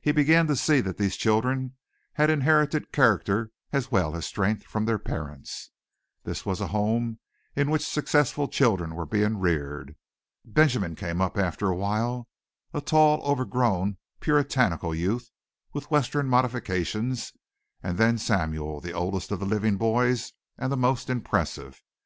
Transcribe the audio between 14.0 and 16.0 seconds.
puritanical youth, with